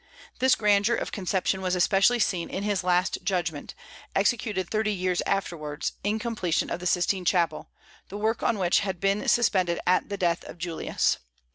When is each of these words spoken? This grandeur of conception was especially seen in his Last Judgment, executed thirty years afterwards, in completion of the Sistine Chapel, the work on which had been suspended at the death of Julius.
This 0.39 0.55
grandeur 0.55 0.95
of 0.95 1.11
conception 1.11 1.61
was 1.61 1.75
especially 1.75 2.17
seen 2.17 2.49
in 2.49 2.63
his 2.63 2.83
Last 2.83 3.19
Judgment, 3.23 3.75
executed 4.15 4.67
thirty 4.67 4.91
years 4.91 5.21
afterwards, 5.27 5.91
in 6.03 6.17
completion 6.17 6.71
of 6.71 6.79
the 6.79 6.87
Sistine 6.87 7.23
Chapel, 7.23 7.69
the 8.09 8.17
work 8.17 8.41
on 8.41 8.57
which 8.57 8.79
had 8.79 8.99
been 8.99 9.27
suspended 9.27 9.79
at 9.85 10.09
the 10.09 10.17
death 10.17 10.43
of 10.45 10.57
Julius. 10.57 11.19